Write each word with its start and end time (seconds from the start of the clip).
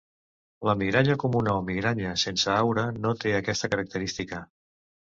La 0.69 0.73
migranya 0.79 1.17
comuna 1.25 1.53
o 1.59 1.61
migranya 1.69 2.15
sense 2.23 2.51
aura, 2.57 2.89
no 3.05 3.15
té 3.23 3.37
aquesta 3.45 3.73
característica. 3.77 4.45